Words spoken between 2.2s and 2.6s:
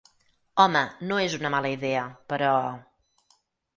però...